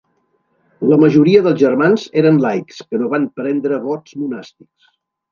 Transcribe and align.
La 0.91 0.97
majoria 1.01 1.41
dels 1.47 1.59
germans 1.63 2.05
eren 2.21 2.39
laics 2.45 2.79
que 2.93 3.01
no 3.01 3.09
van 3.11 3.27
prendre 3.41 3.77
vots 3.83 4.17
monàstics. 4.23 4.89